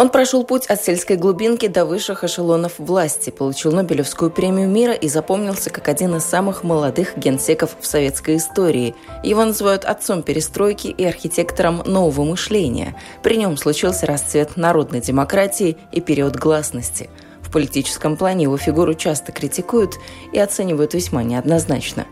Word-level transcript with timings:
Он 0.00 0.08
прошел 0.08 0.44
путь 0.44 0.64
от 0.64 0.82
сельской 0.82 1.16
глубинки 1.16 1.68
до 1.68 1.84
высших 1.84 2.24
эшелонов 2.24 2.78
власти, 2.78 3.28
получил 3.28 3.72
Нобелевскую 3.72 4.30
премию 4.30 4.66
мира 4.66 4.94
и 4.94 5.10
запомнился 5.10 5.68
как 5.68 5.88
один 5.88 6.16
из 6.16 6.24
самых 6.24 6.64
молодых 6.64 7.18
генсеков 7.18 7.76
в 7.78 7.84
советской 7.84 8.38
истории. 8.38 8.94
Его 9.22 9.44
называют 9.44 9.84
отцом 9.84 10.22
перестройки 10.22 10.86
и 10.86 11.04
архитектором 11.04 11.82
нового 11.84 12.24
мышления. 12.24 12.96
При 13.22 13.36
нем 13.36 13.58
случился 13.58 14.06
расцвет 14.06 14.56
народной 14.56 15.02
демократии 15.02 15.76
и 15.92 16.00
период 16.00 16.34
гласности. 16.34 17.10
В 17.42 17.52
политическом 17.52 18.16
плане 18.16 18.44
его 18.44 18.56
фигуру 18.56 18.94
часто 18.94 19.32
критикуют 19.32 19.96
и 20.32 20.38
оценивают 20.38 20.94
весьма 20.94 21.24
неоднозначно. 21.24 22.06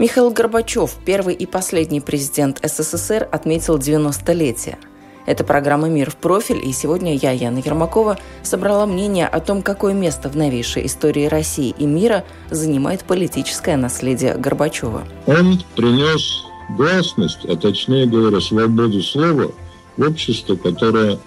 Михаил 0.00 0.32
Горбачев, 0.32 0.96
первый 1.06 1.36
и 1.36 1.46
последний 1.46 2.00
президент 2.00 2.58
СССР, 2.64 3.28
отметил 3.30 3.78
90-летие– 3.78 4.74
это 5.26 5.44
программа 5.44 5.88
«Мир 5.88 6.10
в 6.10 6.16
профиль», 6.16 6.60
и 6.66 6.72
сегодня 6.72 7.14
я, 7.16 7.32
Яна 7.32 7.58
Ермакова, 7.58 8.18
собрала 8.42 8.86
мнение 8.86 9.26
о 9.26 9.40
том, 9.40 9.62
какое 9.62 9.94
место 9.94 10.28
в 10.28 10.36
новейшей 10.36 10.86
истории 10.86 11.26
России 11.26 11.74
и 11.78 11.86
мира 11.86 12.24
занимает 12.50 13.04
политическое 13.04 13.76
наследие 13.76 14.36
Горбачева. 14.36 15.06
Он 15.26 15.62
принес 15.76 16.44
гласность, 16.76 17.44
а 17.44 17.56
точнее 17.56 18.06
говоря, 18.06 18.40
свободу 18.40 19.02
слова 19.02 19.52
в 19.96 20.02
общество, 20.02 20.56
которое 20.56 21.18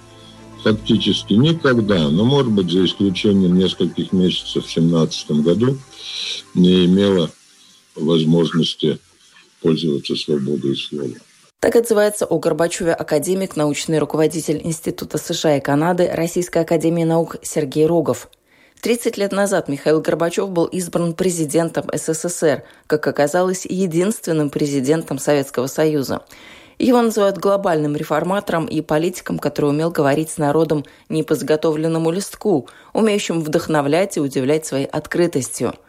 фактически 0.63 1.33
никогда, 1.33 2.09
ну, 2.09 2.25
может 2.25 2.51
быть, 2.51 2.71
за 2.71 2.85
исключением 2.85 3.57
нескольких 3.57 4.11
месяцев 4.11 4.65
в 4.65 4.73
2017 4.73 5.31
году, 5.43 5.77
не 6.55 6.85
имело 6.85 7.29
возможности 7.95 8.97
пользоваться 9.61 10.15
свободой 10.15 10.75
слова. 10.75 11.13
Так 11.65 11.75
отзывается 11.75 12.27
о 12.27 12.37
Горбачеве 12.37 12.93
академик, 12.93 13.55
научный 13.55 13.97
руководитель 13.97 14.61
Института 14.63 15.17
США 15.17 15.57
и 15.57 15.59
Канады 15.59 16.07
Российской 16.13 16.59
академии 16.59 17.03
наук 17.03 17.37
Сергей 17.41 17.87
Рогов. 17.87 18.29
30 18.81 19.17
лет 19.17 19.31
назад 19.31 19.67
Михаил 19.67 19.99
Горбачев 19.99 20.49
был 20.51 20.65
избран 20.65 21.15
президентом 21.15 21.89
СССР, 21.91 22.63
как 22.85 23.07
оказалось, 23.07 23.65
единственным 23.65 24.51
президентом 24.51 25.17
Советского 25.17 25.65
Союза. 25.65 26.21
Его 26.77 27.01
называют 27.01 27.37
глобальным 27.37 27.95
реформатором 27.95 28.67
и 28.67 28.81
политиком, 28.81 29.39
который 29.39 29.71
умел 29.71 29.89
говорить 29.89 30.29
с 30.29 30.37
народом 30.37 30.85
не 31.09 31.23
листку, 32.11 32.67
умеющим 32.93 33.41
вдохновлять 33.41 34.17
и 34.17 34.19
удивлять 34.19 34.67
своей 34.67 34.85
открытостью– 34.85 35.73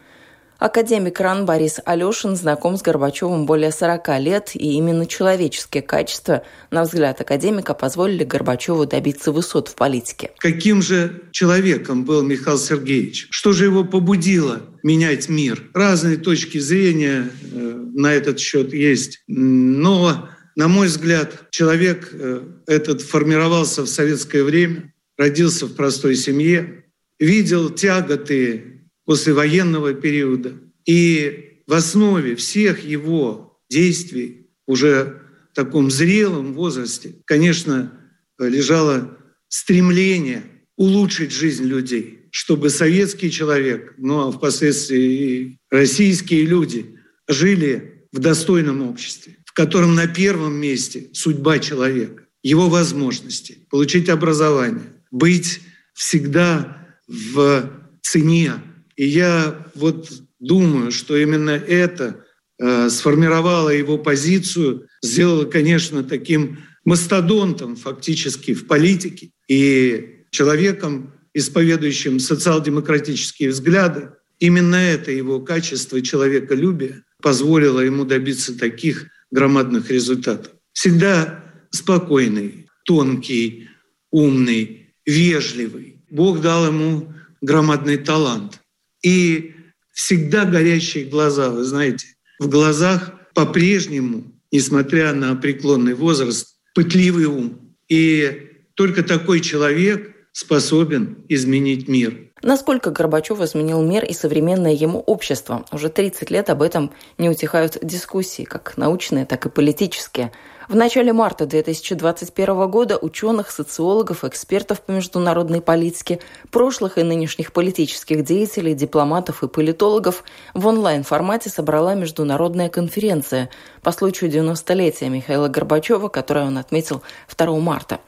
Академик 0.59 1.19
РАН 1.19 1.45
Борис 1.45 1.79
Алешин 1.85 2.35
знаком 2.35 2.77
с 2.77 2.81
Горбачевым 2.81 3.45
более 3.45 3.71
40 3.71 4.19
лет, 4.19 4.51
и 4.55 4.73
именно 4.73 5.05
человеческие 5.05 5.83
качества, 5.83 6.43
на 6.71 6.83
взгляд 6.83 7.21
академика, 7.21 7.75
позволили 7.75 8.23
Горбачеву 8.23 8.87
добиться 8.87 9.31
высот 9.31 9.67
в 9.67 9.75
политике. 9.75 10.31
Каким 10.39 10.81
же 10.81 11.21
человеком 11.31 12.05
был 12.05 12.23
Михаил 12.23 12.57
Сергеевич? 12.57 13.27
Что 13.29 13.53
же 13.53 13.65
его 13.65 13.83
побудило 13.83 14.61
менять 14.81 15.29
мир? 15.29 15.63
Разные 15.75 16.17
точки 16.17 16.57
зрения 16.57 17.29
э, 17.53 17.57
на 17.93 18.13
этот 18.13 18.39
счет 18.39 18.73
есть. 18.73 19.21
Но, 19.27 20.27
на 20.55 20.67
мой 20.67 20.87
взгляд, 20.87 21.51
человек 21.51 22.09
э, 22.11 22.41
этот 22.65 23.03
формировался 23.03 23.83
в 23.83 23.87
советское 23.87 24.43
время, 24.43 24.91
родился 25.19 25.67
в 25.67 25.75
простой 25.75 26.15
семье, 26.15 26.85
видел 27.19 27.69
тяготы 27.69 28.76
послевоенного 29.07 29.93
периода. 29.93 30.53
И 30.85 31.61
в 31.65 31.73
основе 31.73 32.35
всех 32.35 32.83
его 32.83 33.57
действий 33.69 34.49
уже 34.67 35.21
в 35.51 35.55
таком 35.55 35.89
зрелом 35.89 36.53
возрасте, 36.53 37.15
конечно, 37.25 37.93
лежало 38.37 39.17
стремление 39.47 40.43
улучшить 40.75 41.31
жизнь 41.31 41.63
людей, 41.63 42.27
чтобы 42.31 42.69
советский 42.69 43.31
человек, 43.31 43.95
ну 43.97 44.27
а 44.27 44.31
впоследствии 44.31 44.99
и 45.01 45.57
российские 45.71 46.43
люди 46.43 46.97
жили 47.29 48.07
в 48.11 48.19
достойном 48.19 48.81
обществе, 48.81 49.37
в 49.45 49.53
котором 49.53 49.95
на 49.95 50.07
первом 50.07 50.53
месте 50.53 51.09
судьба 51.13 51.59
человека, 51.59 52.23
его 52.43 52.67
возможности, 52.67 53.59
получить 53.69 54.09
образование, 54.09 54.93
быть 55.11 55.61
всегда 55.93 56.85
в 57.07 57.71
цене 58.01 58.55
и 58.97 59.05
я 59.05 59.65
вот 59.75 60.11
думаю, 60.39 60.91
что 60.91 61.15
именно 61.15 61.51
это 61.51 62.25
э, 62.59 62.89
сформировало 62.89 63.69
его 63.69 63.99
позицию, 63.99 64.87
сделало, 65.03 65.45
конечно, 65.45 66.03
таким 66.03 66.59
мастодонтом 66.83 67.75
фактически 67.75 68.55
в 68.55 68.65
политике 68.65 69.29
и 69.47 70.23
человеком, 70.31 71.13
исповедующим 71.33 72.19
социал-демократические 72.19 73.51
взгляды. 73.51 74.09
Именно 74.39 74.75
это 74.75 75.11
его 75.11 75.39
качество 75.41 76.01
человеколюбия 76.01 77.03
позволило 77.21 77.79
ему 77.81 78.03
добиться 78.03 78.57
таких 78.57 79.07
громадных 79.29 79.91
результатов. 79.91 80.53
Всегда 80.73 81.43
спокойный, 81.69 82.67
тонкий, 82.83 83.69
умный, 84.09 84.93
вежливый. 85.05 86.01
Бог 86.09 86.41
дал 86.41 86.65
ему 86.65 87.13
громадный 87.41 87.97
талант– 87.97 88.59
и 89.07 89.55
всегда 89.93 90.43
горящие 90.43 91.05
глаза, 91.05 91.49
вы 91.49 91.63
знаете, 91.63 92.07
в 92.39 92.49
глазах 92.49 93.13
по-прежнему, 93.33 94.37
несмотря 94.51 95.13
на 95.13 95.33
преклонный 95.35 95.93
возраст, 95.93 96.57
пытливый 96.75 97.25
ум. 97.25 97.73
И 97.87 98.49
только 98.73 99.03
такой 99.03 99.39
человек 99.39 100.13
способен 100.33 101.23
изменить 101.29 101.87
мир. 101.87 102.26
Насколько 102.43 102.91
Горбачев 102.91 103.41
изменил 103.41 103.81
мир 103.81 104.05
и 104.05 104.13
современное 104.13 104.73
ему 104.73 104.99
общество? 104.99 105.65
Уже 105.71 105.89
30 105.89 106.29
лет 106.29 106.49
об 106.51 106.61
этом 106.61 106.91
не 107.17 107.29
утихают 107.29 107.79
дискуссии, 107.81 108.43
как 108.43 108.77
научные, 108.77 109.25
так 109.25 109.47
и 109.47 109.49
политические. 109.49 110.31
В 110.67 110.75
начале 110.75 111.13
марта 111.13 111.47
2021 111.47 112.69
года 112.69 112.97
ученых, 112.97 113.49
социологов, 113.49 114.23
экспертов 114.23 114.81
по 114.81 114.91
международной 114.91 115.61
политике, 115.61 116.19
прошлых 116.51 116.97
и 116.97 117.03
нынешних 117.03 117.53
политических 117.53 118.23
деятелей, 118.23 118.75
дипломатов 118.75 119.43
и 119.43 119.47
политологов 119.47 120.23
в 120.53 120.67
онлайн-формате 120.67 121.49
собрала 121.49 121.95
международная 121.95 122.69
конференция 122.69 123.49
по 123.81 123.91
случаю 123.91 124.29
90-летия 124.29 125.09
Михаила 125.09 125.47
Горбачева, 125.47 126.09
которую 126.09 126.47
он 126.47 126.57
отметил 126.57 127.01
2 127.35 127.59
марта. 127.59 127.99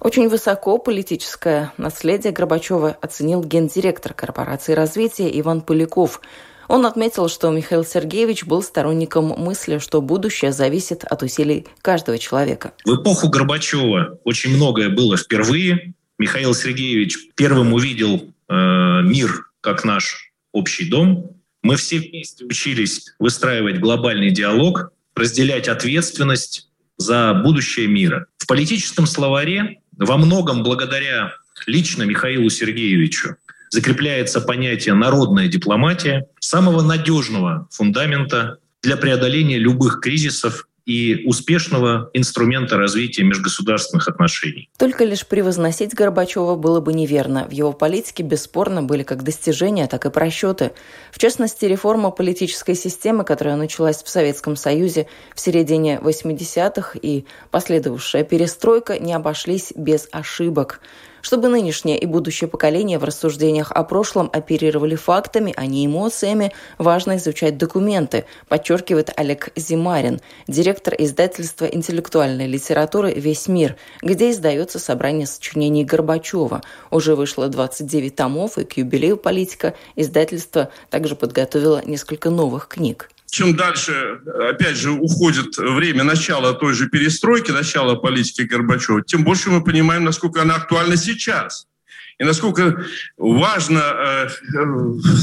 Очень 0.00 0.28
высоко 0.28 0.78
политическое 0.78 1.72
наследие 1.76 2.32
Горбачева 2.32 2.96
оценил 3.00 3.42
гендиректор 3.42 4.14
корпорации 4.14 4.72
развития 4.72 5.28
Иван 5.40 5.62
Поляков– 5.62 6.20
он 6.68 6.84
отметил, 6.84 7.28
что 7.28 7.50
Михаил 7.50 7.84
Сергеевич 7.84 8.44
был 8.44 8.62
сторонником 8.62 9.26
мысли, 9.26 9.78
что 9.78 10.00
будущее 10.00 10.52
зависит 10.52 11.04
от 11.04 11.22
усилий 11.22 11.66
каждого 11.80 12.18
человека. 12.18 12.72
В 12.84 12.96
эпоху 12.96 13.28
Горбачева 13.28 14.18
очень 14.24 14.56
многое 14.56 14.88
было 14.88 15.16
впервые. 15.16 15.94
Михаил 16.18 16.54
Сергеевич 16.54 17.28
первым 17.34 17.72
увидел 17.72 18.32
э, 18.48 19.02
мир 19.02 19.50
как 19.60 19.84
наш 19.84 20.32
общий 20.52 20.88
дом. 20.88 21.36
Мы 21.62 21.76
все 21.76 21.98
вместе 21.98 22.44
учились 22.44 23.14
выстраивать 23.18 23.78
глобальный 23.78 24.30
диалог, 24.30 24.92
разделять 25.14 25.68
ответственность 25.68 26.68
за 26.96 27.34
будущее 27.44 27.86
мира. 27.86 28.26
В 28.38 28.46
политическом 28.46 29.06
словаре 29.06 29.80
во 29.96 30.16
многом 30.16 30.62
благодаря 30.62 31.34
лично 31.66 32.02
Михаилу 32.02 32.50
Сергеевичу 32.50 33.36
закрепляется 33.70 34.40
понятие 34.40 34.94
«народная 34.94 35.48
дипломатия», 35.48 36.26
самого 36.40 36.82
надежного 36.82 37.68
фундамента 37.70 38.58
для 38.82 38.96
преодоления 38.96 39.58
любых 39.58 40.00
кризисов 40.00 40.68
и 40.86 41.24
успешного 41.26 42.10
инструмента 42.14 42.76
развития 42.76 43.24
межгосударственных 43.24 44.08
отношений. 44.08 44.70
Только 44.78 45.04
лишь 45.04 45.26
превозносить 45.26 45.94
Горбачева 45.94 46.54
было 46.54 46.80
бы 46.80 46.94
неверно. 46.94 47.46
В 47.48 47.50
его 47.50 47.72
политике 47.72 48.22
бесспорно 48.22 48.84
были 48.84 49.02
как 49.02 49.24
достижения, 49.24 49.88
так 49.88 50.06
и 50.06 50.10
просчеты. 50.10 50.72
В 51.10 51.18
частности, 51.18 51.64
реформа 51.64 52.12
политической 52.12 52.76
системы, 52.76 53.24
которая 53.24 53.56
началась 53.56 54.02
в 54.02 54.08
Советском 54.08 54.54
Союзе 54.54 55.08
в 55.34 55.40
середине 55.40 55.98
80-х 56.00 56.98
и 57.02 57.24
последовавшая 57.50 58.22
перестройка 58.22 58.98
не 59.00 59.12
обошлись 59.12 59.72
без 59.74 60.08
ошибок. 60.12 60.80
Чтобы 61.26 61.48
нынешнее 61.48 61.98
и 61.98 62.06
будущее 62.06 62.46
поколение 62.46 63.00
в 63.00 63.04
рассуждениях 63.04 63.72
о 63.72 63.82
прошлом 63.82 64.30
оперировали 64.32 64.94
фактами, 64.94 65.52
а 65.56 65.66
не 65.66 65.84
эмоциями, 65.84 66.52
важно 66.78 67.16
изучать 67.16 67.58
документы, 67.58 68.26
подчеркивает 68.46 69.10
Олег 69.16 69.48
Зимарин, 69.56 70.20
директор 70.46 70.94
издательства 70.96 71.64
интеллектуальной 71.64 72.46
литературы 72.46 73.12
«Весь 73.12 73.48
мир», 73.48 73.74
где 74.02 74.30
издается 74.30 74.78
собрание 74.78 75.26
сочинений 75.26 75.84
Горбачева. 75.84 76.62
Уже 76.92 77.16
вышло 77.16 77.48
29 77.48 78.14
томов, 78.14 78.56
и 78.56 78.64
к 78.64 78.76
юбилею 78.76 79.16
политика. 79.16 79.74
Издательство 79.96 80.70
также 80.90 81.16
подготовило 81.16 81.82
несколько 81.84 82.30
новых 82.30 82.68
книг 82.68 83.10
чем 83.30 83.56
дальше, 83.56 84.20
опять 84.48 84.76
же, 84.76 84.92
уходит 84.92 85.56
время 85.56 86.04
начала 86.04 86.54
той 86.54 86.74
же 86.74 86.88
перестройки, 86.88 87.50
начала 87.50 87.96
политики 87.96 88.42
Горбачева, 88.42 89.02
тем 89.02 89.24
больше 89.24 89.50
мы 89.50 89.62
понимаем, 89.62 90.04
насколько 90.04 90.42
она 90.42 90.56
актуальна 90.56 90.96
сейчас. 90.96 91.66
И 92.18 92.24
насколько 92.24 92.86
важно 93.18 93.78
э, 93.78 94.28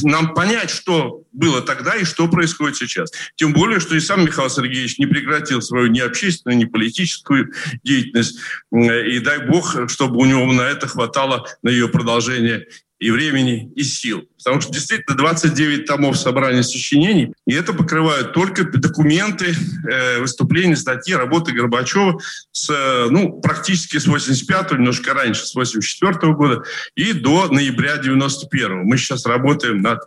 нам 0.04 0.36
понять, 0.36 0.70
что 0.70 1.24
было 1.32 1.62
тогда 1.62 1.96
и 1.96 2.04
что 2.04 2.28
происходит 2.28 2.78
сейчас. 2.78 3.12
Тем 3.36 3.52
более, 3.52 3.80
что 3.80 3.96
и 3.96 4.00
сам 4.00 4.26
Михаил 4.26 4.50
Сергеевич 4.50 5.00
не 5.00 5.08
прекратил 5.08 5.62
свою 5.64 5.88
ни 5.88 6.00
общественную, 6.00 6.60
ни 6.60 6.66
политическую 6.66 7.52
деятельность. 7.84 8.38
Э, 8.72 9.08
и 9.08 9.20
дай 9.20 9.48
бог, 9.48 9.90
чтобы 9.90 10.18
у 10.18 10.26
него 10.26 10.46
на 10.54 10.70
это 10.70 10.88
хватало, 10.88 11.48
на 11.64 11.70
ее 11.70 11.88
продолжение 11.88 12.68
и 13.04 13.12
времени, 13.12 13.70
и 13.76 13.84
сил. 13.84 14.24
Потому 14.38 14.62
что 14.62 14.72
действительно 14.72 15.18
29 15.18 15.86
томов 15.86 16.18
собрания 16.18 16.64
сочинений, 16.64 17.34
и 17.46 17.54
это 17.54 17.74
покрывают 17.74 18.32
только 18.32 18.64
документы, 18.64 19.54
э, 19.90 20.20
выступления, 20.20 20.78
статьи, 20.78 21.14
работы 21.14 21.52
Горбачева 21.52 22.18
с, 22.54 22.70
э, 22.70 23.08
ну, 23.10 23.42
практически 23.42 23.98
с 23.98 24.08
85-го, 24.08 24.78
немножко 24.78 25.14
раньше, 25.14 25.46
с 25.46 25.54
84 25.54 26.32
-го 26.32 26.34
года, 26.34 26.64
и 26.96 27.12
до 27.12 27.50
ноября 27.50 27.98
91 27.98 28.72
-го. 28.72 28.84
Мы 28.84 28.98
сейчас 28.98 29.26
работаем 29.26 29.82
над 29.82 30.00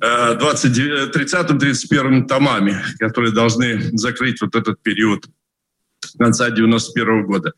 30-31 0.00 2.24
э, 2.24 2.26
томами, 2.26 2.82
которые 2.98 3.32
должны 3.32 3.96
закрыть 3.96 4.40
вот 4.40 4.56
этот 4.56 4.82
период 4.82 5.28
конца 6.16 6.50
91 6.50 7.26
года. 7.26 7.52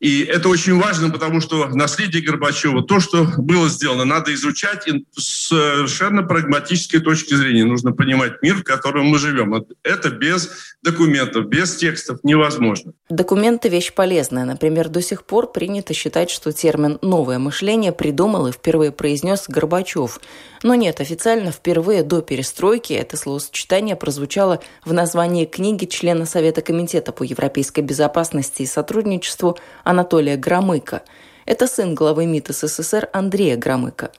И 0.00 0.22
это 0.22 0.48
очень 0.48 0.78
важно, 0.78 1.10
потому 1.10 1.40
что 1.40 1.68
наследие 1.68 2.22
Горбачева, 2.22 2.82
то, 2.82 3.00
что 3.00 3.24
было 3.38 3.68
сделано, 3.68 4.04
надо 4.04 4.32
изучать 4.34 4.88
с 5.16 5.48
совершенно 5.48 6.22
прагматической 6.22 7.00
точки 7.00 7.34
зрения. 7.34 7.64
Нужно 7.64 7.92
понимать 7.92 8.42
мир, 8.42 8.56
в 8.56 8.62
котором 8.62 9.06
мы 9.06 9.18
живем. 9.18 9.64
Это 9.82 10.10
без 10.10 10.50
документов, 10.82 11.46
без 11.46 11.76
текстов 11.76 12.20
невозможно. 12.22 12.92
Документы– 13.08 13.68
вещь 13.70 13.92
полезная. 13.92 14.44
Например, 14.44 14.88
до 14.88 15.02
сих 15.02 15.24
пор 15.24 15.52
принято 15.52 15.92
считать, 15.94 16.30
что 16.30 16.52
термин 16.52 16.98
«новое 17.02 17.38
мышление» 17.38 17.92
придумал 17.92 18.46
и 18.46 18.52
впервые 18.52 18.92
произнес 18.92 19.44
Горбачев. 19.48 20.20
Но 20.62 20.74
нет, 20.74 21.00
официально 21.00 21.50
впервые 21.50 22.02
до 22.02 22.20
перестройки 22.20 22.92
это 22.92 23.16
словосочетание 23.16 23.96
прозвучало 23.96 24.60
в 24.84 24.92
названии 24.92 25.46
книги 25.46 25.86
члена 25.86 26.26
Совета 26.26 26.62
комитета 26.62 27.12
по 27.12 27.22
европейской 27.22 27.80
безопасности 27.80 27.99
и 28.08 28.66
сотрудничеству 28.66 29.58
Анатолия 29.84 30.36
Громыка. 30.36 31.02
Это 31.46 31.66
сын 31.66 31.94
главы 31.94 32.26
МИД 32.26 32.48
СССР 32.48 33.08
Андрея 33.12 33.56
Громыка. 33.56 34.12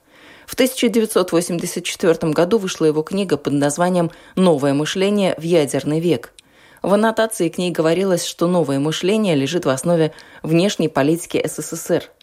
В 0.45 0.53
1984 0.53 2.33
году 2.33 2.57
вышла 2.57 2.85
его 2.85 3.03
книга 3.03 3.37
под 3.37 3.53
названием 3.53 4.11
«Новое 4.35 4.73
мышление 4.73 5.35
в 5.37 5.43
ядерный 5.43 5.99
век». 5.99 6.33
В 6.81 6.93
аннотации 6.93 7.49
к 7.49 7.57
ней 7.57 7.71
говорилось, 7.71 8.25
что 8.25 8.47
новое 8.47 8.79
мышление 8.79 9.35
лежит 9.35 9.65
в 9.65 9.69
основе 9.69 10.11
внешней 10.43 10.89
политики 10.89 11.41
СССР– 11.45 12.09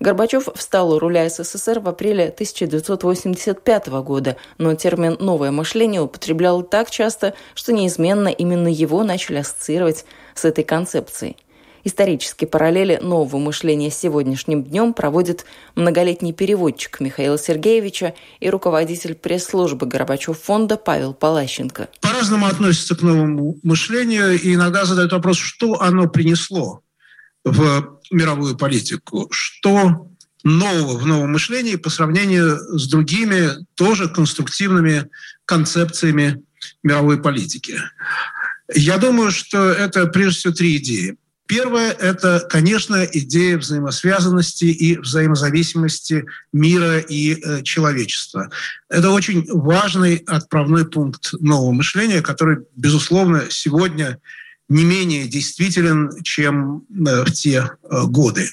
Горбачев 0.00 0.48
встал 0.54 0.92
у 0.92 0.98
руля 0.98 1.28
СССР 1.28 1.80
в 1.80 1.88
апреле 1.88 2.26
1985 2.28 3.88
года, 3.88 4.36
но 4.56 4.74
термин 4.74 5.16
«новое 5.18 5.50
мышление» 5.50 6.00
употреблял 6.00 6.62
так 6.62 6.88
часто, 6.90 7.34
что 7.54 7.72
неизменно 7.72 8.28
именно 8.28 8.68
его 8.68 9.02
начали 9.02 9.38
ассоциировать 9.38 10.04
с 10.38 10.44
этой 10.44 10.64
концепцией. 10.64 11.36
Исторические 11.84 12.48
параллели 12.48 12.98
нового 13.00 13.38
мышления 13.38 13.90
с 13.90 13.96
сегодняшним 13.96 14.64
днем 14.64 14.92
проводит 14.92 15.44
многолетний 15.74 16.32
переводчик 16.32 17.00
Михаила 17.00 17.38
Сергеевича 17.38 18.14
и 18.40 18.50
руководитель 18.50 19.14
пресс-службы 19.14 19.86
Горбачев 19.86 20.38
фонда 20.40 20.76
Павел 20.76 21.14
Палащенко. 21.14 21.88
По-разному 22.00 22.46
относятся 22.46 22.96
к 22.96 23.02
новому 23.02 23.58
мышлению 23.62 24.38
и 24.38 24.54
иногда 24.54 24.84
задают 24.84 25.12
вопрос, 25.12 25.38
что 25.38 25.80
оно 25.80 26.08
принесло 26.08 26.82
в 27.44 28.00
мировую 28.10 28.56
политику, 28.56 29.28
что 29.30 30.08
нового 30.44 30.98
в 30.98 31.06
новом 31.06 31.32
мышлении 31.32 31.76
по 31.76 31.90
сравнению 31.90 32.58
с 32.78 32.88
другими 32.88 33.50
тоже 33.74 34.08
конструктивными 34.08 35.08
концепциями 35.44 36.42
мировой 36.82 37.20
политики. 37.20 37.80
Я 38.74 38.98
думаю, 38.98 39.30
что 39.30 39.70
это 39.70 40.06
прежде 40.06 40.38
всего 40.38 40.52
три 40.52 40.76
идеи. 40.76 41.16
Первое– 41.46 41.92
это, 41.98 42.46
конечно, 42.50 43.06
идея 43.10 43.56
взаимосвязанности 43.56 44.66
и 44.66 44.98
взаимозависимости 44.98 46.26
мира 46.52 46.98
и 46.98 47.40
э, 47.40 47.62
человечества. 47.62 48.50
Это 48.90 49.10
очень 49.10 49.46
важный 49.50 50.16
отправной 50.26 50.84
пункт 50.84 51.32
нового 51.40 51.72
мышления, 51.72 52.20
который, 52.20 52.58
безусловно, 52.76 53.44
сегодня 53.48 54.18
не 54.68 54.84
менее 54.84 55.26
действителен, 55.26 56.10
чем 56.22 56.84
э, 56.90 57.24
в 57.24 57.32
те 57.32 57.70
э, 57.82 58.02
годы. 58.04 58.50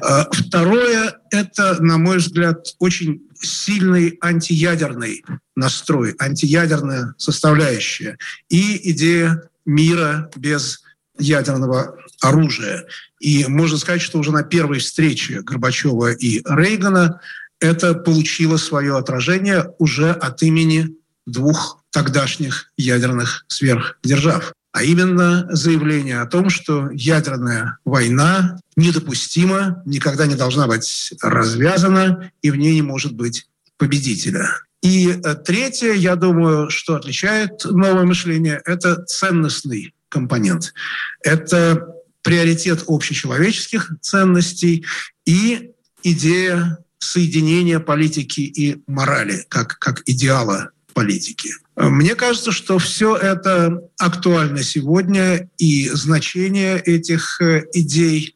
Э, 0.00 0.26
второе– 0.30 1.18
это, 1.30 1.82
на 1.82 1.98
мой 1.98 2.18
взгляд, 2.18 2.74
очень 2.78 3.22
сильный 3.40 4.18
антиядерный 4.20 5.24
настрой, 5.54 6.14
антиядерная 6.18 7.14
составляющая 7.18 8.18
и 8.48 8.90
идея 8.90 9.42
мира 9.64 10.30
без 10.36 10.82
ядерного 11.18 11.96
оружия. 12.20 12.86
И 13.20 13.46
можно 13.46 13.78
сказать, 13.78 14.02
что 14.02 14.18
уже 14.18 14.32
на 14.32 14.42
первой 14.42 14.78
встрече 14.78 15.42
Горбачева 15.42 16.12
и 16.12 16.42
Рейгана 16.44 17.20
это 17.60 17.94
получило 17.94 18.56
свое 18.56 18.96
отражение 18.96 19.72
уже 19.78 20.10
от 20.10 20.42
имени 20.42 20.96
двух 21.26 21.82
тогдашних 21.90 22.70
ядерных 22.76 23.44
сверхдержав 23.48 24.52
а 24.76 24.82
именно 24.82 25.46
заявление 25.48 26.20
о 26.20 26.26
том, 26.26 26.50
что 26.50 26.90
ядерная 26.92 27.78
война 27.86 28.60
недопустима, 28.76 29.82
никогда 29.86 30.26
не 30.26 30.34
должна 30.34 30.66
быть 30.66 31.14
развязана, 31.22 32.30
и 32.42 32.50
в 32.50 32.56
ней 32.56 32.74
не 32.74 32.82
может 32.82 33.14
быть 33.14 33.48
победителя. 33.78 34.50
И 34.82 35.08
э, 35.08 35.34
третье, 35.36 35.94
я 35.94 36.14
думаю, 36.14 36.68
что 36.68 36.94
отличает 36.94 37.64
новое 37.64 38.04
мышление, 38.04 38.60
это 38.66 39.02
ценностный 39.06 39.94
компонент. 40.10 40.74
Это 41.22 41.94
приоритет 42.20 42.84
общечеловеческих 42.86 43.92
ценностей 44.02 44.84
и 45.24 45.70
идея 46.02 46.84
соединения 46.98 47.80
политики 47.80 48.40
и 48.40 48.82
морали 48.86 49.46
как, 49.48 49.78
как 49.78 50.02
идеала 50.04 50.72
политики. 50.96 51.50
Мне 51.76 52.14
кажется, 52.14 52.52
что 52.52 52.78
все 52.78 53.14
это 53.16 53.82
актуально 53.98 54.62
сегодня, 54.62 55.50
и 55.58 55.90
значение 55.90 56.80
этих 56.80 57.38
э, 57.42 57.66
идей, 57.74 58.34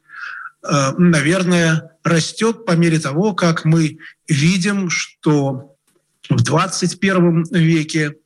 э, 0.63 0.93
наверное, 0.99 1.93
растет 2.05 2.67
по 2.67 2.73
мере 2.73 3.01
того, 3.01 3.33
как 3.33 3.65
мы 3.65 3.97
видим, 4.29 4.91
что 4.91 5.75
в 6.29 6.43
21 6.43 7.45
веке 7.51 8.17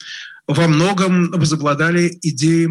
во 0.49 0.67
многом 0.67 1.31
возобладали 1.31 2.19
идеи, 2.21 2.69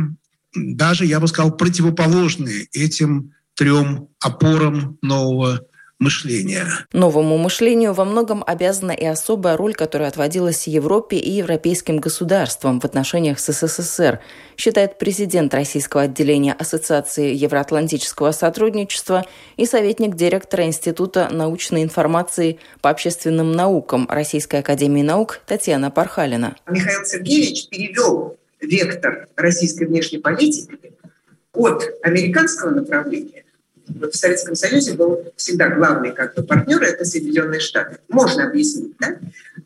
даже, 0.54 1.06
я 1.06 1.22
бы 1.22 1.30
сказал, 1.30 1.56
противоположные 1.56 2.68
этим 2.74 3.32
трем 3.56 4.10
опорам 4.20 4.98
нового 5.02 5.62
мышления. 6.04 6.68
Новому 6.92 7.38
мышлению 7.38 7.94
во 7.94 8.06
многом 8.06 8.44
обязана 8.46 8.92
и 8.92 9.06
особая 9.06 9.58
роль, 9.58 9.74
которая 9.74 10.10
отводилась 10.10 10.68
Европе 10.68 11.18
и 11.18 11.32
европейским 11.32 11.98
государствам 11.98 12.80
в 12.80 12.86
отношениях 12.86 13.40
с 13.40 13.52
СССР, 13.52 14.20
считает 14.58 15.00
президент 15.00 15.54
российского 15.54 16.04
отделения 16.04 16.54
Ассоциации 16.54 17.34
Евроатлантического 17.34 18.32
сотрудничества 18.32 19.26
и 19.58 19.66
советник 19.66 20.16
директора 20.16 20.66
Института 20.66 21.30
научной 21.32 21.84
информации 21.84 22.60
по 22.82 22.90
общественным 22.90 23.52
наукам 23.52 24.08
Российской 24.10 24.60
академии 24.60 25.02
наук 25.02 25.40
Татьяна 25.48 25.90
Пархалина. 25.90 26.56
Михаил 26.68 27.06
Сергеевич 27.06 27.70
перевел 27.70 28.38
вектор 28.62 29.28
российской 29.36 29.86
внешней 29.86 30.20
политики 30.20 30.78
от 31.54 31.84
американского 32.02 32.72
направления. 32.72 33.43
В 33.88 34.12
Советском 34.14 34.56
Союзе 34.56 34.94
был 34.94 35.24
всегда 35.36 35.70
главный 35.70 36.12
как 36.12 36.36
бы, 36.36 36.44
партнер– 36.44 36.82
это 36.84 37.06
Соединенные 37.06 37.60
Штаты. 37.60 37.98
Можно 38.10 38.48
объяснить, 38.48 38.94
да? 39.00 39.18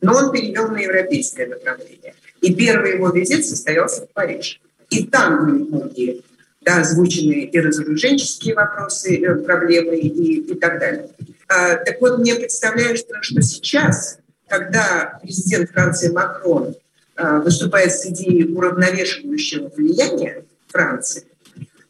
Но 0.02 0.16
он 0.16 0.32
перевел 0.32 0.70
на 0.70 0.78
европейское 0.78 1.48
направление. 1.48 2.16
И 2.42 2.54
первый 2.54 2.94
его 2.94 3.10
визит 3.10 3.46
состоялся 3.46 4.04
в 4.04 4.10
Париже. 4.10 4.58
И 4.90 5.06
там 5.06 5.46
были 5.46 5.64
многие 5.64 6.24
да, 6.62 6.82
озвучены 6.82 7.44
и 7.44 7.60
разоруженческие 7.60 8.54
вопросы, 8.54 9.18
э, 9.18 9.36
проблемы 9.36 9.96
и, 9.98 10.42
и 10.42 10.56
так 10.56 10.80
далее. 10.80 11.10
А, 11.48 11.76
так 11.78 12.02
вот, 12.02 12.20
мне 12.20 12.36
представляется, 12.36 13.08
что 13.22 13.42
сейчас, 13.42 14.20
когда 14.48 15.20
президент 15.22 15.72
Франции 15.72 16.10
Макрон 16.10 16.76
а, 17.16 17.40
выступает 17.40 17.94
с 17.94 18.06
идеей 18.08 18.54
уравновешивающего 18.54 19.72
влияния 19.76 20.44
Франции 20.68 21.24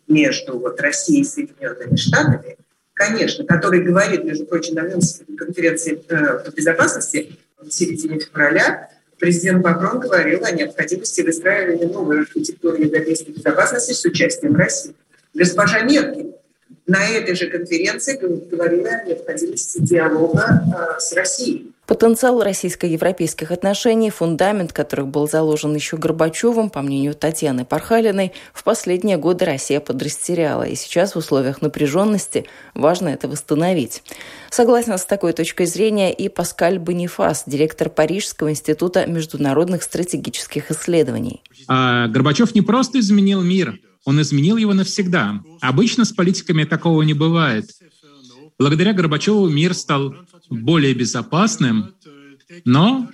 между 0.08 0.60
вот, 0.60 0.80
Россией 0.82 1.22
и 1.22 1.26
Соединенными 1.26 1.96
Штатами, 1.96 2.58
конечно, 2.94 3.46
который 3.46 3.82
говорит, 3.82 4.24
между 4.24 4.46
прочим, 4.46 4.76
на 4.76 4.90
конференции 5.38 6.04
э, 6.10 6.40
по 6.44 6.52
безопасности 6.52 7.38
в 7.62 7.70
середине 7.70 8.20
февраля, 8.20 8.90
президент 9.20 9.64
Макрон 9.64 10.00
говорил 10.00 10.44
о 10.44 10.52
необходимости 10.52 11.22
выстраивания 11.22 11.88
новой 11.88 12.22
архитектуры 12.22 12.80
европейской 12.84 13.32
безопасности 13.32 13.94
с 13.94 14.06
участием 14.06 14.56
России. 14.56 14.96
Госпожа 15.34 15.82
Меркель 15.82 16.34
на 16.86 17.06
этой 17.08 17.36
же 17.36 17.48
конференции 17.48 18.18
говорила 18.18 18.90
о 18.90 19.06
необходимости 19.06 19.80
диалога 19.80 20.46
э, 20.46 21.00
с 21.00 21.14
Россией. 21.14 21.74
Потенциал 21.88 22.44
российско-европейских 22.44 23.50
отношений, 23.50 24.10
фундамент 24.10 24.74
которых 24.74 25.08
был 25.08 25.30
заложен 25.30 25.74
еще 25.74 25.96
Горбачевым, 25.96 26.70
по 26.70 26.82
мнению 26.82 27.16
Татьяны 27.16 27.64
Пархалиной, 27.64 28.34
в 28.54 28.66
последние 28.66 29.16
годы 29.16 29.46
Россия 29.46 29.80
подрастеряла, 29.80 30.64
и 30.64 30.76
сейчас 30.76 31.16
в 31.16 31.18
условиях 31.18 31.62
напряженности 31.62 32.46
важно 32.74 33.08
это 33.08 33.30
восстановить. 33.30 34.04
Согласен 34.50 34.98
с 34.98 35.06
такой 35.06 35.32
точкой 35.32 35.66
зрения 35.66 36.14
и 36.14 36.28
Паскаль 36.28 36.78
Бонифас, 36.78 37.44
директор 37.48 37.90
Парижского 37.90 38.52
института 38.52 39.06
международных 39.06 39.82
стратегических 39.82 40.70
исследований. 40.72 41.42
А 41.70 42.10
Горбачев 42.10 42.54
не 42.54 42.62
просто 42.62 43.00
изменил 43.00 43.42
мир, 43.42 43.80
он 44.04 44.22
изменил 44.22 44.58
его 44.58 44.74
навсегда. 44.74 45.40
Обычно 45.62 46.04
с 46.04 46.12
политиками 46.12 46.66
такого 46.66 47.02
не 47.04 47.14
бывает. 47.14 47.70
Благодаря 48.60 48.92
Горбачеву 48.92 49.48
мир 49.48 49.74
стал 49.74 50.16
более 50.50 50.94
безопасным, 50.94 51.94
но 52.66 53.10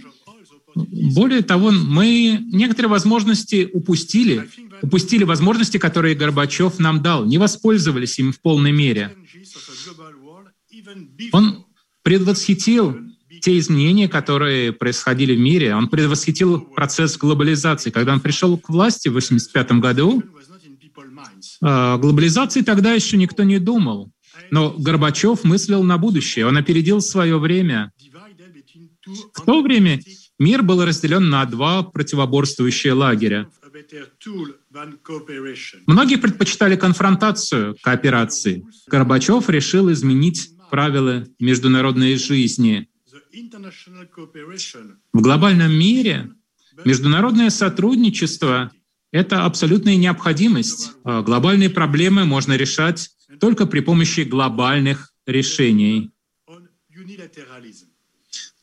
более 0.75 1.43
того, 1.43 1.71
мы 1.71 2.39
некоторые 2.51 2.89
возможности 2.89 3.69
упустили, 3.73 4.49
упустили 4.81 5.23
возможности, 5.23 5.77
которые 5.77 6.15
Горбачев 6.15 6.79
нам 6.79 7.01
дал, 7.01 7.25
не 7.25 7.37
воспользовались 7.37 8.17
им 8.19 8.31
в 8.31 8.41
полной 8.41 8.71
мере. 8.71 9.15
Он 11.31 11.65
предвосхитил 12.01 12.97
те 13.41 13.57
изменения, 13.59 14.07
которые 14.07 14.71
происходили 14.71 15.35
в 15.35 15.39
мире. 15.39 15.75
Он 15.75 15.89
предвосхитил 15.89 16.61
процесс 16.61 17.17
глобализации. 17.17 17.89
Когда 17.89 18.13
он 18.13 18.19
пришел 18.19 18.57
к 18.57 18.69
власти 18.69 19.09
в 19.09 19.17
1985 19.17 19.79
году, 19.79 20.23
о 21.61 21.97
глобализации 21.97 22.61
тогда 22.61 22.93
еще 22.93 23.17
никто 23.17 23.43
не 23.43 23.59
думал. 23.59 24.11
Но 24.51 24.71
Горбачев 24.77 25.43
мыслил 25.43 25.83
на 25.83 25.97
будущее, 25.97 26.45
он 26.45 26.57
опередил 26.57 27.01
свое 27.01 27.37
время. 27.37 27.91
В 29.33 29.41
то 29.45 29.61
время 29.61 29.99
мир 30.39 30.63
был 30.63 30.83
разделен 30.83 31.29
на 31.29 31.45
два 31.45 31.83
противоборствующие 31.83 32.93
лагеря. 32.93 33.49
Многие 35.87 36.17
предпочитали 36.17 36.75
конфронтацию 36.75 37.75
кооперации. 37.81 38.65
Горбачев 38.87 39.49
решил 39.49 39.91
изменить 39.91 40.49
правила 40.69 41.25
международной 41.39 42.15
жизни. 42.15 42.87
В 45.13 45.21
глобальном 45.21 45.71
мире 45.71 46.31
международное 46.85 47.49
сотрудничество— 47.49 48.71
это 49.11 49.45
абсолютная 49.45 49.97
необходимость. 49.97 50.93
А 51.03 51.21
глобальные 51.21 51.69
проблемы 51.69 52.25
можно 52.25 52.53
решать 52.53 53.09
только 53.39 53.65
при 53.65 53.79
помощи 53.79 54.21
глобальных 54.21 55.13
решений. 55.25 56.11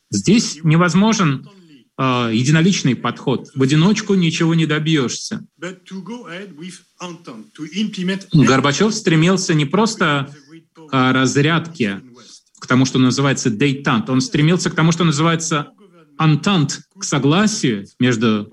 Здесь 0.09 0.59
невозможен 0.63 1.47
э, 1.97 2.31
единоличный 2.33 2.95
подход. 2.95 3.49
В 3.55 3.61
одиночку 3.63 4.13
ничего 4.15 4.53
не 4.55 4.65
добьешься. 4.65 5.45
Горбачев 8.33 8.93
стремился 8.93 9.53
не 9.53 9.65
просто 9.65 10.33
к 10.89 11.13
разрядке, 11.13 12.01
к 12.59 12.67
тому, 12.67 12.85
что 12.85 12.99
называется 12.99 13.49
дейтант. 13.49 14.09
Он 14.09 14.21
стремился 14.21 14.69
к 14.69 14.75
тому, 14.75 14.91
что 14.91 15.03
называется 15.03 15.71
антант, 16.17 16.81
к 16.97 17.03
согласию 17.03 17.87
между 17.99 18.51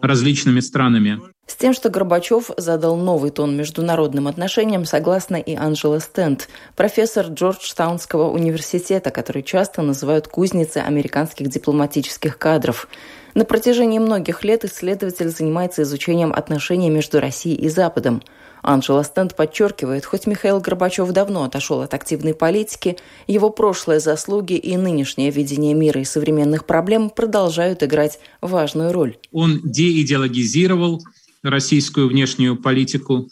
различными 0.00 0.60
странами. 0.60 1.20
С 1.46 1.56
тем, 1.56 1.74
что 1.74 1.90
Горбачев 1.90 2.50
задал 2.56 2.96
новый 2.96 3.30
тон 3.30 3.54
международным 3.54 4.28
отношениям, 4.28 4.86
согласна 4.86 5.36
и 5.36 5.54
Анжела 5.54 6.00
Стенд, 6.00 6.48
профессор 6.74 7.26
Джорджтаунского 7.26 8.30
университета, 8.30 9.10
который 9.10 9.42
часто 9.42 9.82
называют 9.82 10.26
кузницей 10.26 10.82
американских 10.82 11.48
дипломатических 11.48 12.38
кадров. 12.38 12.88
На 13.34 13.44
протяжении 13.44 13.98
многих 13.98 14.42
лет 14.42 14.64
исследователь 14.64 15.28
занимается 15.28 15.82
изучением 15.82 16.32
отношений 16.32 16.88
между 16.88 17.20
Россией 17.20 17.56
и 17.56 17.68
Западом. 17.68 18.22
Анжела 18.62 19.04
Стенд 19.04 19.36
подчеркивает, 19.36 20.06
хоть 20.06 20.26
Михаил 20.26 20.60
Горбачев 20.60 21.10
давно 21.10 21.44
отошел 21.44 21.82
от 21.82 21.92
активной 21.92 22.32
политики, 22.32 22.96
его 23.26 23.50
прошлые 23.50 24.00
заслуги 24.00 24.54
и 24.54 24.78
нынешнее 24.78 25.30
видение 25.30 25.74
мира 25.74 26.00
и 26.00 26.04
современных 26.04 26.64
проблем 26.64 27.10
продолжают 27.10 27.82
играть 27.82 28.18
важную 28.40 28.92
роль. 28.92 29.18
Он 29.32 29.60
деидеологизировал 29.62 31.02
российскую 31.44 32.08
внешнюю 32.08 32.56
политику, 32.56 33.28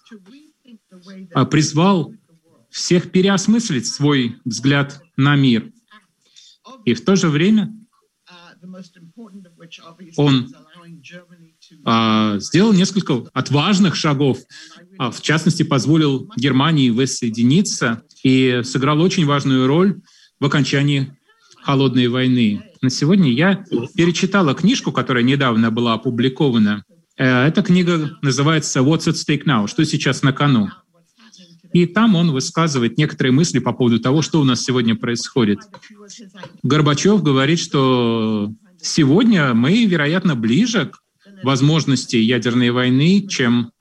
а 1.34 1.44
призвал 1.44 2.12
всех 2.70 3.10
переосмыслить 3.10 3.86
свой 3.86 4.36
взгляд 4.44 5.02
на 5.16 5.34
мир. 5.36 5.72
И 6.84 6.94
в 6.94 7.04
то 7.04 7.16
же 7.16 7.28
время 7.28 7.74
он 10.16 10.54
а, 11.84 12.38
сделал 12.38 12.72
несколько 12.72 13.24
отважных 13.32 13.96
шагов, 13.96 14.38
а, 14.98 15.10
в 15.10 15.20
частности, 15.20 15.62
позволил 15.62 16.30
Германии 16.36 16.90
воссоединиться 16.90 18.02
и 18.22 18.60
сыграл 18.64 19.00
очень 19.00 19.26
важную 19.26 19.66
роль 19.66 20.00
в 20.38 20.46
окончании 20.46 21.16
холодной 21.62 22.08
войны. 22.08 22.70
На 22.80 22.90
сегодня 22.90 23.32
я 23.32 23.64
перечитала 23.94 24.54
книжку, 24.54 24.92
которая 24.92 25.24
недавно 25.24 25.70
была 25.70 25.94
опубликована 25.94 26.84
эта 27.16 27.62
книга 27.62 28.18
называется 28.22 28.80
«What's 28.80 29.08
at 29.08 29.14
stake 29.14 29.44
now?» 29.44 29.68
«Что 29.68 29.84
сейчас 29.84 30.22
на 30.22 30.32
кону?» 30.32 30.70
И 31.72 31.86
там 31.86 32.14
он 32.14 32.32
высказывает 32.32 32.98
некоторые 32.98 33.32
мысли 33.32 33.58
по 33.58 33.72
поводу 33.72 33.98
того, 33.98 34.20
что 34.22 34.40
у 34.40 34.44
нас 34.44 34.62
сегодня 34.62 34.94
происходит. 34.94 35.60
Горбачев 36.62 37.22
говорит, 37.22 37.58
что 37.58 38.52
сегодня 38.80 39.54
мы, 39.54 39.86
вероятно, 39.86 40.36
ближе 40.36 40.86
к 40.86 40.98
возможности 41.42 42.16
ядерной 42.16 42.70
войны, 42.70 43.26
чем 43.26 43.72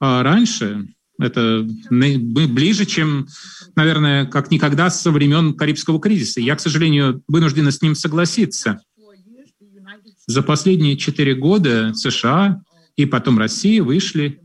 а, 0.00 0.22
раньше. 0.22 0.88
Это 1.20 1.66
мы 1.90 2.18
ближе, 2.48 2.86
чем, 2.86 3.28
наверное, 3.76 4.24
как 4.26 4.50
никогда 4.50 4.90
со 4.90 5.10
времен 5.10 5.54
Карибского 5.54 6.00
кризиса. 6.00 6.40
Я, 6.40 6.56
к 6.56 6.60
сожалению, 6.60 7.22
вынуждена 7.28 7.70
с 7.70 7.82
ним 7.82 7.94
согласиться. 7.94 8.80
За 10.30 10.44
последние 10.44 10.96
четыре 10.96 11.34
года 11.34 11.92
США 11.92 12.62
и 12.94 13.04
потом 13.04 13.36
Россия 13.36 13.82
вышли 13.82 14.40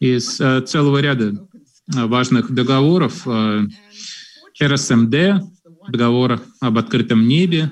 из 0.00 0.40
э, 0.40 0.62
целого 0.62 0.98
ряда 0.98 1.46
э, 1.94 2.04
важных 2.06 2.52
договоров 2.52 3.22
э, 3.24 3.68
РСМД, 4.60 5.44
договор 5.86 6.40
об 6.58 6.76
открытом 6.76 7.28
небе. 7.28 7.70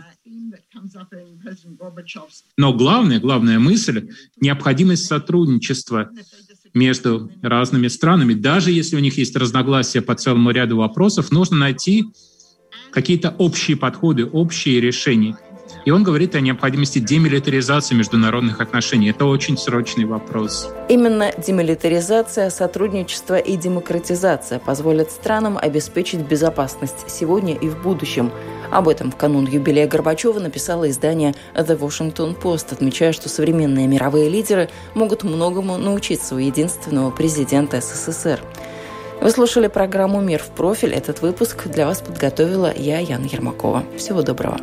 Но 2.56 2.72
главная, 2.72 3.18
главная 3.18 3.58
мысль— 3.58 4.10
необходимость 4.40 5.06
сотрудничества 5.06 6.08
между 6.72 7.32
разными 7.42 7.88
странами. 7.88 8.34
Даже 8.34 8.70
если 8.70 8.94
у 8.94 9.00
них 9.00 9.18
есть 9.18 9.34
разногласия 9.34 10.02
по 10.02 10.14
целому 10.14 10.52
ряду 10.52 10.76
вопросов, 10.76 11.32
нужно 11.32 11.56
найти 11.56 12.04
какие-то 12.92 13.30
общие 13.38 13.76
подходы, 13.76 14.24
общие 14.24 14.80
решения. 14.80 15.36
И 15.84 15.90
он 15.90 16.02
говорит 16.02 16.34
о 16.34 16.40
необходимости 16.40 16.98
демилитаризации 16.98 17.94
международных 17.94 18.60
отношений. 18.60 19.10
Это 19.10 19.24
очень 19.24 19.58
срочный 19.58 20.04
вопрос. 20.04 20.68
Именно 20.88 21.32
демилитаризация, 21.36 22.50
сотрудничество 22.50 23.36
и 23.38 23.56
демократизация 23.56 24.58
позволят 24.58 25.10
странам 25.10 25.58
обеспечить 25.60 26.20
безопасность 26.20 27.08
сегодня 27.08 27.54
и 27.54 27.68
в 27.68 27.82
будущем. 27.82 28.30
Об 28.70 28.88
этом 28.88 29.10
в 29.10 29.16
канун 29.16 29.46
юбилея 29.46 29.86
Горбачева 29.86 30.38
написало 30.38 30.88
издание 30.88 31.34
The 31.54 31.78
Washington 31.78 32.40
Post, 32.40 32.72
отмечая, 32.72 33.12
что 33.12 33.28
современные 33.28 33.86
мировые 33.86 34.30
лидеры 34.30 34.70
могут 34.94 35.24
многому 35.24 35.76
научиться 35.76 36.34
у 36.34 36.38
единственного 36.38 37.10
президента 37.10 37.80
СССР. 37.80 38.40
Вы 39.20 39.30
слушали 39.30 39.68
программу 39.68 40.20
«Мир 40.20 40.42
в 40.42 40.48
профиль». 40.48 40.92
Этот 40.92 41.22
выпуск 41.22 41.68
для 41.68 41.86
вас 41.86 42.00
подготовила 42.00 42.72
я, 42.74 42.98
Яна 42.98 43.26
Ермакова. 43.26 43.84
Всего 43.96 44.22
доброго. 44.22 44.58